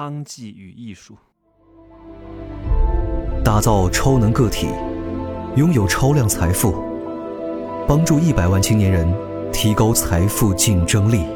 [0.00, 1.14] 娼妓与艺术，
[3.44, 4.68] 打造超能个体，
[5.56, 6.72] 拥有超量财富，
[7.86, 9.06] 帮助一百万青年人
[9.52, 11.26] 提高财富竞争力。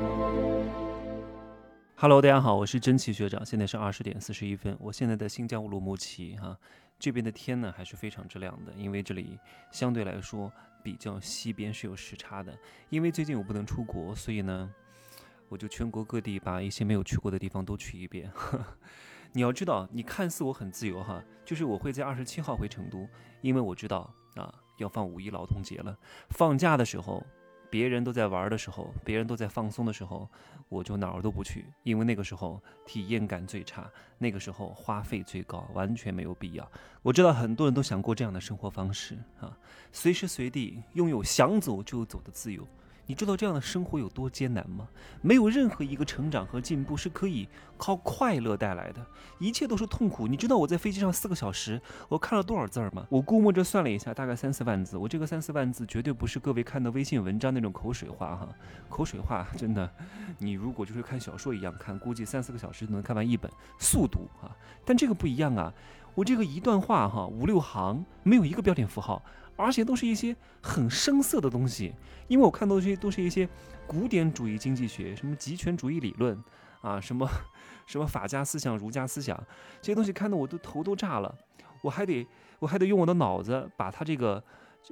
[1.96, 6.57] Hello，大家好，我是真奇学长，现在是二十点四十一分，我现在在新疆乌鲁木齐哈，
[6.99, 9.39] 这边的天呢还是非常之亮的，因为这里
[9.73, 10.51] 相对来说
[10.83, 12.51] 比较西边是有时差的，
[12.89, 14.71] 因为最近我不能出国，所以呢。
[15.48, 18.30] 我就全国各地把一些没有去过的地方都去一遍。
[19.32, 23.08] 你要知道，你看似我很自由哈，就是我会在二十七号回成都，
[23.40, 25.96] 因为我知道啊要放五一劳动节了。
[26.30, 27.25] 放假的时候，
[27.68, 30.30] 别人都在玩的时候，别人都在放松的时候，
[30.68, 36.70] 我就哪儿都不去，因为那个时候体验感最差，那个时候花费最高，完全没有必要。
[37.02, 39.58] 我知道很多人都想过这样的生活方式啊，
[39.91, 42.64] 随时随地拥有想走就走的自由。
[43.06, 44.89] 你知道这样的生活有多艰难吗？
[45.20, 49.05] 没有任何一个成长和进步是可以靠快乐带来的，
[49.39, 50.27] 一切都是痛苦。
[50.27, 53.06] 你知道我在飞机上四个小时，我看了多少字儿吗？
[53.10, 54.97] 我估摸着算了一下，大概三四万字。
[54.97, 58.48] 我这个三四万字绝对不是各位看的微信文章那种口水话哈，
[58.88, 59.91] 口水话真的，
[60.38, 64.48] 你如果就是看小说一样看，估计三四个小时能看完一本速读啊。
[64.84, 65.72] 但这个不一样啊，
[66.14, 69.22] 我这个一段话哈，五六行，没有一个标点符号。
[69.56, 71.94] 而且都是一些很生涩的东西，
[72.28, 73.48] 因为我看到这些都是一些
[73.86, 76.36] 古典主义经济学，什么极权主义理论
[76.80, 77.28] 啊，什么
[77.86, 79.36] 什么法家思想、儒家思想，
[79.80, 81.34] 这些东西看得我都头都炸了。
[81.82, 82.27] 我还得
[82.58, 84.42] 我还得用我的脑子把它这个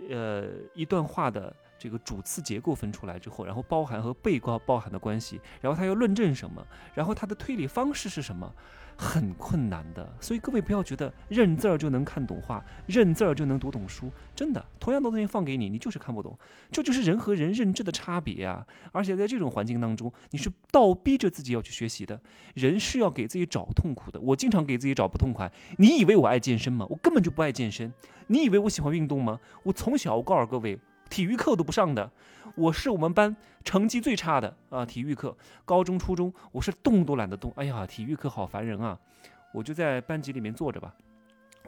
[0.08, 8.54] 呃一段话的这个主次结构分出来之后，然后包含和被告包含的关系，然后它要论证什么，然后它的推理方式是什么。
[8.96, 14.10] 很困难的，所以各位不要觉得认字儿就能看懂话，认字儿就能读懂书。
[14.34, 16.38] 真的，同样的东西放给你，你就是看不懂。
[16.70, 18.66] 这就是人和人认知的差别啊！
[18.92, 22.20] 而且在这种环境当中，你是倒逼着自己要去学习的。
[22.54, 24.20] 人是要给自己找痛苦的。
[24.20, 25.50] 我经常给自己找不痛快。
[25.78, 26.86] 你以为我爱健身吗？
[26.88, 27.92] 我根本就不爱健身。
[28.28, 29.40] 你以为我喜欢运动吗？
[29.62, 30.78] 我从小我告诉各位。
[31.12, 32.10] 体育课都不上的，
[32.54, 34.86] 我是我们班成绩最差的啊！
[34.86, 35.36] 体育课，
[35.66, 37.52] 高中、初中，我是动都懒得动。
[37.54, 38.98] 哎呀，体育课好烦人啊！
[39.52, 40.94] 我就在班级里面坐着吧。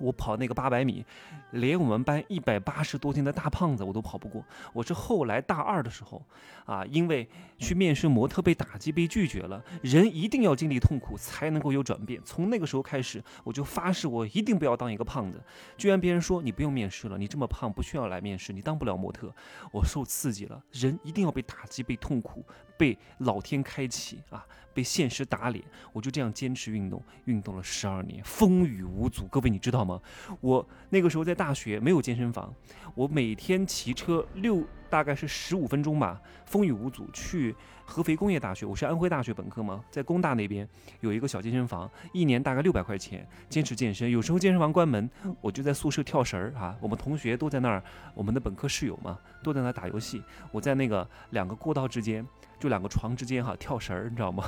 [0.01, 1.05] 我跑那个八百米，
[1.53, 4.45] 连我们班一百八十多斤的大胖子我都跑不过。
[4.73, 6.25] 我是后来大二的时候，
[6.67, 7.29] 啊，因为
[7.59, 9.63] 去面试模特被打击被拒绝了。
[9.83, 12.21] 人一定要经历痛苦才能够有转变。
[12.25, 15.43] 从那个时候开始，我就发誓我一定不要当一个胖子。
[15.77, 19.33] 居然别人说你不用面试了，你这么胖不需要来面试，你当不了模特。
[19.73, 22.45] 我受刺激了，人一定要被打击被痛苦。
[22.77, 29.29] 被老天开启啊，被现实打脸，我就这样坚持运动，运动了十二年，风雨无阻。
[29.29, 30.01] 各位你知道吗？
[30.41, 32.53] 我那个时候在大学没有健身房，
[32.95, 34.63] 我每天骑车六。
[34.91, 37.53] 大概是十五分钟吧，风雨无阻去
[37.85, 40.69] 合肥工业大学，我是安徽大学本科嘛，在工大那边
[41.01, 44.09] 有一个小健身房，一年大概六百块钱，坚持健身。
[44.09, 46.77] 有时候健身房关门，我就在宿舍跳绳儿啊。
[46.81, 47.83] 我们同学都在那儿，
[48.15, 50.23] 我们的本科室友嘛，都在那打游戏。
[50.53, 52.25] 我在那个两个过道之间，
[52.61, 54.45] 就两个床之间哈跳绳儿，你知道吗？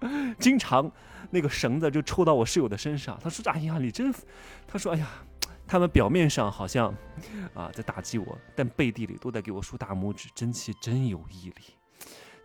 [0.38, 0.90] 经常
[1.30, 4.12] 那个绳子就抽到我室友的身上，他说：“哎呀，你真……”
[4.66, 5.08] 他说：“哎呀。”
[5.66, 6.92] 他们表面上好像
[7.54, 10.28] 啊在打击我，但背地里都在给我竖大拇指。
[10.34, 11.62] 真气真有毅力，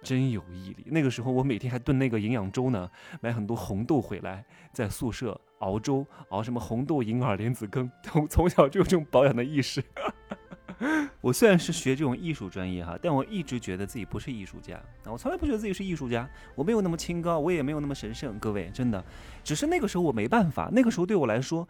[0.03, 0.85] 真有毅力。
[0.85, 2.87] 那个时候我每天还炖那个营养粥呢，
[3.21, 7.89] 买很多红豆回来，在宿舍熬粥，熬什么红豆银耳莲子羹。
[8.05, 9.83] 从从小就有这种保养的意识。
[11.25, 14.75] 我虽然是学这种艺术专业哈，但我一直觉得自己不是艺术家。
[14.75, 18.37] 啊，我从来不觉得自己是艺术家，我没有那么清高，我也没有那么神圣。
[18.37, 19.03] 各位，真的，
[19.43, 20.69] 只是那个时候我没办法。
[20.71, 21.67] 那个时候对我来说。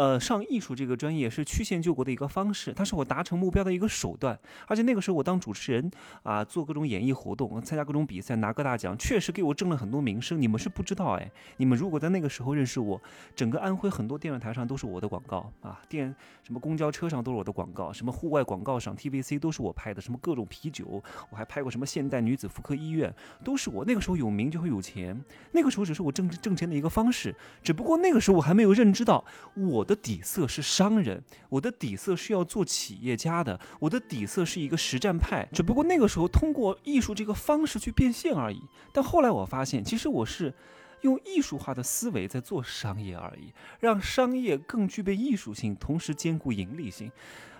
[0.00, 4.38] 呃，上艺术这个专业是曲线救国的一个方式，它是我达成目标的一个手段。
[4.66, 5.90] 而且那个时候我当主持人
[6.22, 10.40] 啊，做各种演艺活动，参加各种比赛，拿各大奖，确实给我挣了很多名声。
[10.40, 12.98] 你们是不知道哎，你们如果在那个时候认识我，
[13.36, 23.84] 整个安徽很多电视台上都是我的广告啊，电什么公交车上都是我的广告，什么户外广告上 TVC 都是我拍的，什么各种啤酒，我还拍过什么现代女子妇科医院，都是我。
[23.84, 25.22] 那个时候有名就会有钱，
[25.52, 29.22] 那个时候只是我挣挣钱的一个方式，只不过那个时候我还没有认知到
[29.54, 29.89] 我。
[29.90, 38.62] 我的底色是商人，我的底色是要做企业家的，我的底色是一个实战派，只不过那个时候通过艺术这个方式去变现而已。
[38.92, 40.54] 但后来我发现，其实我是
[41.00, 47.10] 用艺术化的思维在做商业而已，让商业更具备艺术性，同时兼顾盈利性。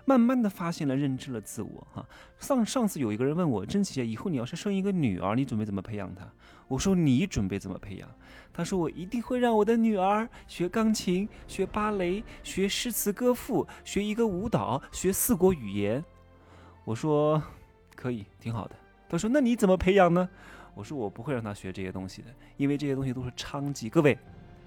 [0.05, 1.87] 慢慢的发现了，认知了自我。
[1.93, 2.07] 哈，
[2.39, 6.27] 上上次有一个人问我，真奇姐，以后你要是生一个女儿，你准备怎么培养她？
[6.69, 8.09] 我说你准备怎么培养？
[8.53, 16.05] 他说我一定会让我的女儿学钢琴、学芭蕾、学诗词歌赋、学一个舞蹈、学四国语言。
[16.85, 17.43] 我说
[17.95, 18.75] 可以，挺好的。
[19.09, 20.29] 他说那你怎么培养呢？
[20.75, 23.89] 我说我不会让她学这些东西的，因为这些东西都是娼妓。
[23.91, 24.19] 各位。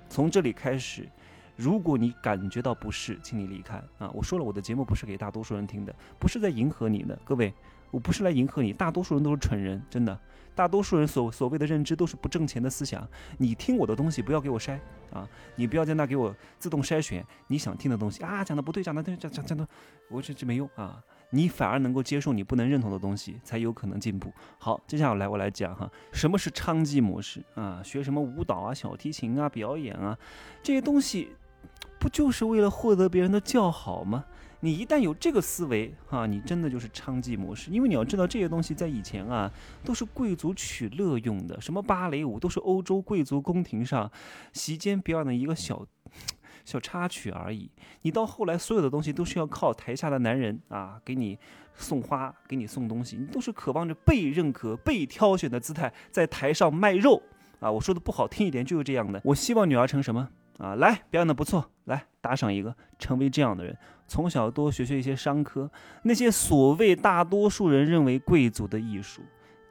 [0.10, 1.10] 从这里开始，
[1.56, 4.10] 如果你感觉到不适，请你离开啊！
[4.14, 7.54] 我说了，我的节目不是给大多数人听的，不是在迎合你的，各位，
[7.92, 10.20] 我不是来迎合你，大多数人都是蠢人，真的。
[10.56, 13.08] 大多数人所所谓的认知都是不挣钱的思想。
[13.40, 14.78] 你听我的东西，不要给我筛
[15.12, 15.28] 啊！
[15.56, 18.44] 你不要在那给我自动筛选你想听的东西啊！
[18.44, 19.68] 讲的不对，讲的对，讲讲讲的，
[20.10, 21.04] 我这这没用啊！
[21.32, 24.32] 你反而能够接受你不能认同的东西，才有可能进步。
[24.60, 27.82] 好，接下来我来讲哈，什么是娼妓模式啊？
[27.84, 30.16] 学什么舞蹈啊、小提琴啊、表演啊，
[30.62, 31.30] 这些东西，
[32.00, 34.26] 不就是为了获得别人的叫好吗？
[34.60, 37.70] 你一旦有这个思维，啊，你真的就是娼妓模式。
[37.70, 39.52] 因为你要知道，这些东西在以前啊，
[39.84, 41.60] 都是贵族取乐用的。
[41.60, 44.10] 什么芭蕾舞，都是欧洲贵族宫廷上
[44.54, 45.86] 席间表演的一个小
[46.64, 47.70] 小插曲而已。
[48.04, 51.38] 你到后来，所有的东西都是要靠台下的男人啊，给你
[51.76, 57.22] 送花，给你送东西，你都是渴望着被认可、被挑选的姿态，在台上卖肉
[57.60, 57.70] 啊。
[57.70, 59.22] 我说的不好听一点，就是这样的。
[59.26, 60.30] 我希望女儿成什么？
[60.58, 63.78] 啊，来表演的不错，来打赏一个，成为这样的人，
[64.08, 65.70] 从小多学学一些商科。
[66.04, 69.22] 那些所谓大多数人认为贵族的艺术，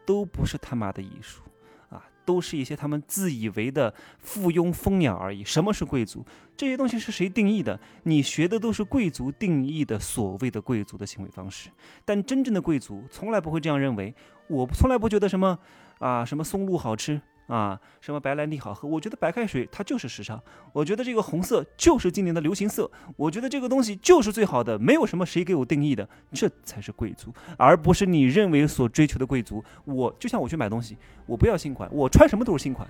[0.05, 1.43] 都不是他妈的艺术
[1.89, 5.45] 啊，都是一些他们自以为的附庸风雅而已。
[5.45, 6.25] 什么是贵族？
[6.57, 7.79] 这些东西是谁定义的？
[8.03, 11.71] 你学的都是贵族定义的所谓的贵族的行为方式，
[12.05, 14.15] 但真正的贵族从来不会这样认为。
[14.49, 15.59] 我从来不觉得什么
[15.99, 17.21] 啊，什么松露好吃。
[17.49, 18.89] 啊，什么白兰地好喝？
[18.89, 20.41] 我觉得白开水它就是时尚。
[20.73, 22.91] 我觉得这个红色就是今年的流行色。
[23.17, 29.63] 我觉得这个东西就是最好的，没有什么谁给我定义的，这才是贵族，而不是你认为所追求的贵族。
[29.85, 30.97] 我就像我去买东西，
[31.27, 32.89] 我不要新款，我穿什么都是新款，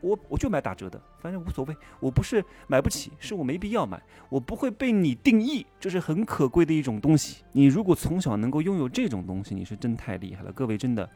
[0.00, 1.76] 我我就买打折的，反正无所谓。
[2.00, 4.02] 我不是买不起，是我没必要买。
[4.28, 7.44] 我不会被你定义，这是很可贵的一种东西。
[7.52, 11.08] 你如果从小能够拥有这种东西，你是真太厉害了，各位真的。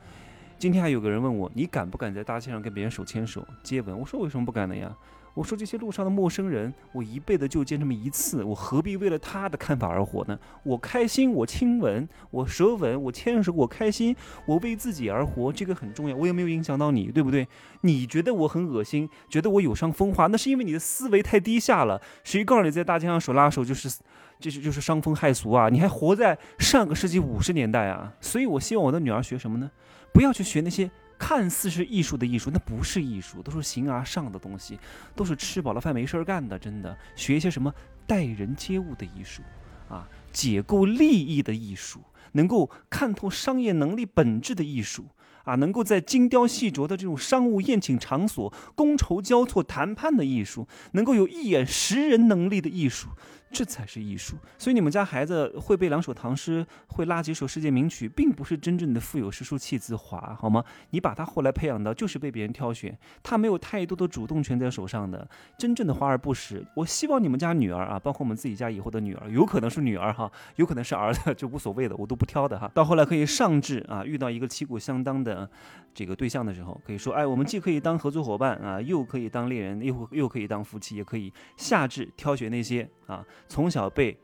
[0.65, 3.99] 今天还有个人问我，你敢不敢在大街上跟别人手牵手接吻？
[3.99, 4.91] 我说为什么不敢呢呀？
[5.35, 10.39] 我说这些路上的陌生人，我一辈子就见这么一次，我何必为了他的看法而活呢？
[10.63, 14.17] 我开心，我亲吻，我舌吻，我牵手，我开心，
[14.47, 16.17] 我为自己而活，这个很重要。
[16.17, 17.47] 我也没有影响到你，对不对？
[17.83, 22.01] 你觉得我很恶心，觉得我有伤风化，那是因为你的思维太低下了。
[22.23, 24.01] 谁告诉你在大街上手拉手就是，
[24.41, 25.69] 就是就是伤风害俗啊？
[25.69, 28.15] 你还活在上个世纪五十年代啊？
[28.19, 29.71] 所以我希望我的女儿学什么呢？
[30.15, 30.89] 不要去学那些
[31.19, 34.79] 看似是艺术的艺术，那不是艺术，都是形而上的东西，
[35.17, 36.57] 都是吃饱了饭没事儿干的。
[36.57, 37.75] 真的，学一些什么
[38.07, 39.43] 待人接物的艺术，
[39.89, 42.01] 啊，解构利益的艺术，
[42.33, 45.07] 能够看透商业能力本质的艺术，
[45.43, 53.09] 啊，能够在精雕细琢的这种商务宴请场所觥筹交错谈判的艺术，能够有一眼识人能力的艺术。
[53.55, 60.65] 这才是艺术，所以你们家孩子会背两首唐诗，会拉几首世界名曲，并不是真正的腹有诗书气自华，好吗？
[60.91, 66.67] 你把他后来培养的，就是被别人挑选，他没有太多的主动权在手上的，真正的华而不实。
[66.75, 72.69] 我希望你们家女儿啊，包括我们自己家以后的女儿，有可能是女儿哈，有可能是儿子，就无所谓的，我都不挑的哈。
[72.75, 75.49] 到后来可以上至啊，遇到一个旗鼓相当的
[75.95, 83.25] 这个对象的时候，可以说，哎，我们既可以当合作伙伴啊，又可以当恋人，又又可以当夫妻，也可以下至挑选那些啊。
[83.49, 84.19] 从小被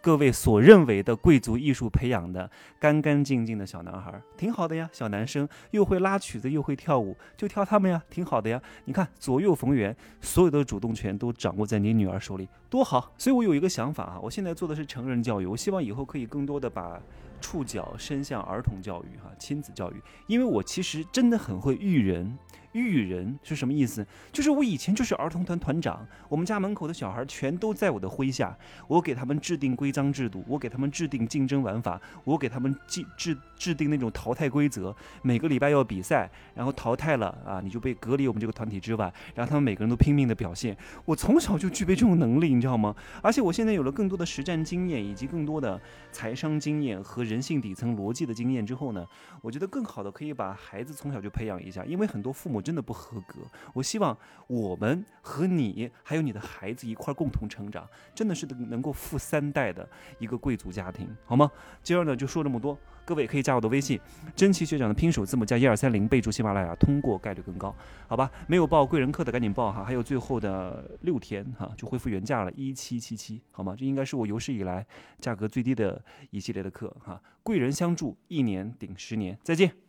[0.00, 4.90] 各位所认为的贵族艺术培养的干干净净的小男孩，挺好的呀。
[4.92, 8.60] 小男生又会拉曲子，又会跳舞，就挑他们呀，挺好的呀。
[8.86, 13.12] 你看左右逢源，所有的主动权都掌握在你女儿手里，多好。
[13.16, 17.00] 所以我有一个想法啊，我现在做的是成人教育，我希望以后可以更多的把
[17.46, 22.36] 触角伸向儿童教育哈，亲子教育，因为我其实真的很会育人。
[22.72, 24.06] 育人是什么意思？
[24.30, 28.54] 就是我以前就是儿童团团长，我们家门口的小孩全都在我的麾下，
[28.86, 40.76] 我给他们制定规章制度，我给他们制定竞争玩法，我给他们制制制定那种淘汰规则，每个礼拜要比赛，然后淘汰了啊，你就被隔离我们这个团体之外，然后他们每个人都拼命的表现。
[41.06, 42.94] 我从小就具备这种能力，你知道吗？
[43.22, 45.80] 而且我现在有了更多的实战经验，以及更多的
[46.12, 49.06] 财商经验和人人性底层逻辑的经验之后呢，
[49.40, 52.56] 我觉得更好的可以把孩子从小就培养一下，因为很多父母。
[52.66, 53.34] 真的不合格。
[53.74, 59.88] 我希望我们和你还有你的孩子一块共同成长，真的是能够富三代的
[60.18, 61.48] 一个贵族家庭，好吗？
[61.80, 64.00] 今儿呢就说这么多，各位可以加我的微信，
[64.34, 67.72] 真奇学长的拼手字母加一二三零，备注喜马拉雅，通过概率更高，
[68.08, 68.28] 好吧？
[68.48, 73.76] 没有报贵人课的赶紧报哈，还有最后的六天哈就恢复原价了，一七七七，好吗？
[73.78, 74.84] 这应该是我有史以来
[75.20, 79.85] 价格最低的一系列的课哈贵人相助，一年顶十年，再见。